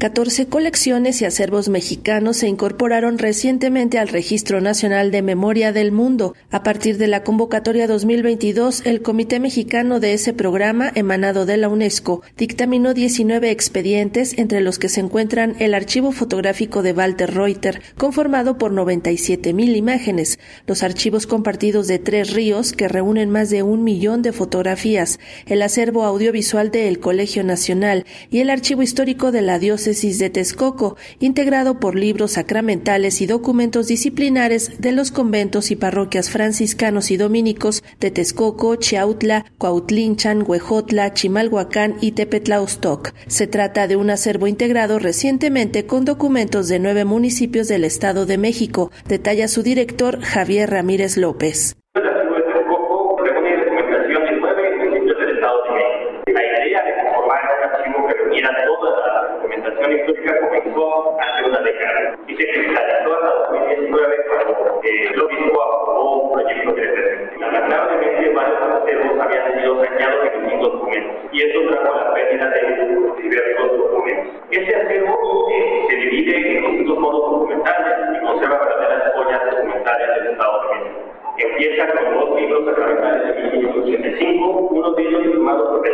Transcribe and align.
14 0.00 0.46
colecciones 0.46 1.20
y 1.20 1.26
acervos 1.26 1.68
mexicanos 1.68 2.38
se 2.38 2.48
incorporaron 2.48 3.18
recientemente 3.18 3.98
al 3.98 4.08
Registro 4.08 4.62
Nacional 4.62 5.10
de 5.10 5.20
Memoria 5.20 5.72
del 5.74 5.92
Mundo. 5.92 6.34
A 6.50 6.62
partir 6.62 6.96
de 6.96 7.06
la 7.06 7.22
convocatoria 7.22 7.86
2022, 7.86 8.86
el 8.86 9.02
Comité 9.02 9.40
Mexicano 9.40 10.00
de 10.00 10.14
ese 10.14 10.32
programa, 10.32 10.90
emanado 10.94 11.44
de 11.44 11.58
la 11.58 11.68
UNESCO, 11.68 12.22
dictaminó 12.38 12.94
19 12.94 13.50
expedientes, 13.50 14.38
entre 14.38 14.62
los 14.62 14.78
que 14.78 14.88
se 14.88 15.00
encuentran 15.00 15.54
el 15.58 15.74
archivo 15.74 16.12
fotográfico 16.12 16.82
de 16.82 16.94
Walter 16.94 17.34
Reuter, 17.34 17.82
conformado 17.98 18.56
por 18.56 18.72
97 18.72 19.52
mil 19.52 19.76
imágenes, 19.76 20.38
los 20.66 20.82
archivos 20.82 21.26
compartidos 21.26 21.88
de 21.88 21.98
Tres 21.98 22.32
Ríos, 22.32 22.72
que 22.72 22.88
reúnen 22.88 23.28
más 23.28 23.50
de 23.50 23.62
un 23.62 23.84
millón 23.84 24.22
de 24.22 24.32
fotografías, 24.32 25.20
el 25.44 25.60
acervo 25.60 26.04
audiovisual 26.04 26.70
del 26.70 27.00
Colegio 27.00 27.44
Nacional 27.44 28.06
y 28.30 28.38
el 28.38 28.48
archivo 28.48 28.82
histórico 28.82 29.30
de 29.30 29.42
la 29.42 29.58
diócesis 29.58 29.89
de 29.90 30.30
Texcoco, 30.30 30.96
integrado 31.18 31.80
por 31.80 31.96
libros 31.96 32.32
sacramentales 32.32 33.20
y 33.20 33.26
documentos 33.26 33.88
disciplinares 33.88 34.80
de 34.80 34.92
los 34.92 35.10
conventos 35.10 35.72
y 35.72 35.76
parroquias 35.76 36.30
franciscanos 36.30 37.10
y 37.10 37.16
dominicos 37.16 37.82
de 37.98 38.12
Texcoco, 38.12 38.76
Chiautla, 38.76 39.46
Cuautlinchan, 39.58 40.44
Huejotla, 40.46 41.12
Chimalhuacán 41.12 41.96
y 42.00 42.12
Tepetlaustoc. 42.12 43.12
Se 43.26 43.48
trata 43.48 43.88
de 43.88 43.96
un 43.96 44.10
acervo 44.10 44.46
integrado 44.46 45.00
recientemente 45.00 45.86
con 45.86 46.04
documentos 46.04 46.68
de 46.68 46.78
nueve 46.78 47.04
municipios 47.04 47.66
del 47.66 47.82
Estado 47.82 48.26
de 48.26 48.38
México, 48.38 48.92
detalla 49.08 49.48
su 49.48 49.64
director 49.64 50.20
Javier 50.20 50.70
Ramírez 50.70 51.16
López. 51.16 51.79
Empieza 81.60 81.92
con 81.92 82.14
dos 82.14 82.40
libros 82.40 82.64
sacramentales 82.64 83.36
de 83.36 83.58
1985, 83.58 84.50
uno 84.70 84.92
de 84.92 85.02
ellos 85.02 85.22
firmados 85.24 85.68
por 85.68 85.89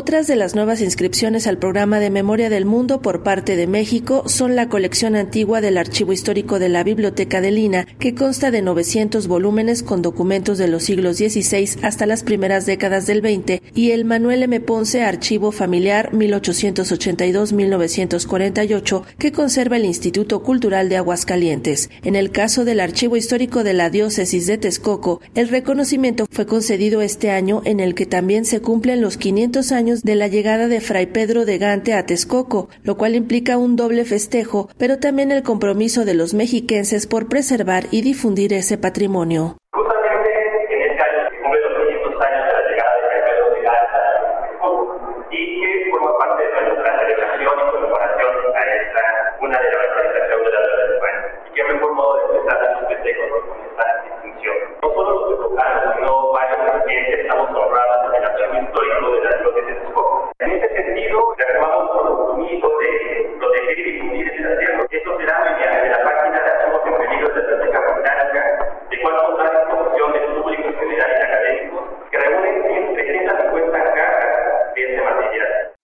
otras 0.00 0.26
de 0.26 0.34
las 0.34 0.54
nuevas 0.54 0.80
inscripciones 0.80 1.46
al 1.46 1.58
programa 1.58 2.00
de 2.00 2.08
Memoria 2.08 2.48
del 2.48 2.64
Mundo 2.64 3.02
por 3.02 3.22
parte 3.22 3.54
de 3.54 3.66
México 3.66 4.22
son 4.24 4.56
la 4.56 4.70
colección 4.70 5.14
antigua 5.14 5.60
del 5.60 5.76
Archivo 5.76 6.14
Histórico 6.14 6.58
de 6.58 6.70
la 6.70 6.82
Biblioteca 6.82 7.42
de 7.42 7.50
Lina, 7.50 7.86
que 7.98 8.14
consta 8.14 8.50
de 8.50 8.62
900 8.62 9.28
volúmenes 9.28 9.82
con 9.82 10.00
documentos 10.00 10.56
de 10.56 10.68
los 10.68 10.84
siglos 10.84 11.18
XVI 11.18 11.68
hasta 11.82 12.06
las 12.06 12.22
primeras 12.22 12.64
décadas 12.64 13.06
del 13.06 13.20
XX, 13.20 13.60
y 13.74 13.90
el 13.90 14.06
Manuel 14.06 14.44
M. 14.44 14.58
Ponce 14.60 15.02
Archivo 15.02 15.52
Familiar 15.52 16.12
1882-1948, 16.12 19.02
que 19.18 19.32
conserva 19.32 19.76
el 19.76 19.84
Instituto 19.84 20.42
Cultural 20.42 20.88
de 20.88 20.96
Aguascalientes. 20.96 21.90
En 22.04 22.16
el 22.16 22.30
caso 22.30 22.64
del 22.64 22.80
Archivo 22.80 23.18
Histórico 23.18 23.64
de 23.64 23.74
la 23.74 23.90
Diócesis 23.90 24.46
de 24.46 24.56
Texcoco, 24.56 25.20
el 25.34 25.48
reconocimiento 25.48 26.26
fue 26.30 26.46
concedido 26.46 27.02
este 27.02 27.30
año 27.30 27.60
en 27.66 27.80
el 27.80 27.94
que 27.94 28.06
también 28.06 28.46
se 28.46 28.62
cumplen 28.62 29.02
los 29.02 29.18
500 29.18 29.72
años 29.72 29.89
de 29.98 30.14
la 30.14 30.28
llegada 30.28 30.68
de 30.68 30.80
Fray 30.80 31.06
Pedro 31.06 31.44
de 31.44 31.58
Gante 31.58 31.92
a 31.94 32.06
Texcoco, 32.06 32.68
lo 32.82 32.96
cual 32.96 33.14
implica 33.14 33.58
un 33.58 33.76
doble 33.76 34.04
festejo, 34.04 34.68
pero 34.78 34.98
también 34.98 35.32
el 35.32 35.42
compromiso 35.42 36.04
de 36.04 36.14
los 36.14 36.32
mexiquenses 36.32 37.06
por 37.06 37.28
preservar 37.28 37.86
y 37.90 38.02
difundir 38.02 38.52
ese 38.52 38.78
patrimonio. 38.78 39.59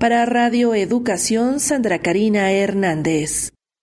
Para 0.00 0.24
Radio 0.24 0.74
Educación, 0.74 1.60
Sandra 1.60 1.98
Karina 1.98 2.50
Hernández. 2.52 3.52